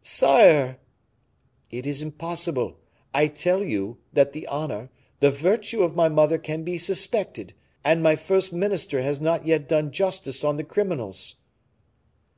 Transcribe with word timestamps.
"Sire!" 0.00 0.78
"It 1.70 1.86
is 1.86 2.00
impossible, 2.00 2.78
I 3.12 3.26
tell 3.26 3.62
you, 3.62 3.98
that 4.14 4.32
the 4.32 4.46
honor, 4.46 4.88
the 5.20 5.30
virtue 5.30 5.82
of 5.82 5.94
my 5.94 6.08
mother 6.08 6.38
can 6.38 6.62
be 6.64 6.78
suspected, 6.78 7.52
and 7.84 8.02
my 8.02 8.16
first 8.16 8.50
minister 8.50 9.02
has 9.02 9.20
not 9.20 9.46
yet 9.46 9.68
done 9.68 9.92
justice 9.92 10.42
on 10.42 10.56
the 10.56 10.64
criminals!" 10.64 11.36